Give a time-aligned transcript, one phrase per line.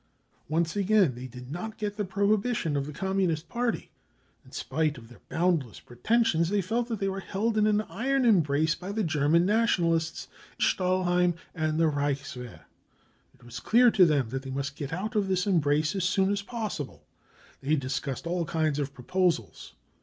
[0.49, 3.91] Once again they did not get the prohibition of the Communist Party.
[4.43, 7.81] In spite of their boundless preten sions, they felt that they were held in an
[7.81, 10.27] iron embrace by the German Nationalists,
[10.57, 12.61] the Stahlhelm and the Reichswehr.
[13.35, 16.31] It was clear to them that they must get out of this embrace as soon
[16.31, 17.05] as possible.
[17.61, 19.75] They discussed all kinds of proposals.